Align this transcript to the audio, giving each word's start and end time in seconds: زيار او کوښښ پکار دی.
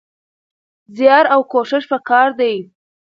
زيار 0.97 1.25
او 1.33 1.41
کوښښ 1.51 1.83
پکار 1.91 2.29
دی. 2.39 2.55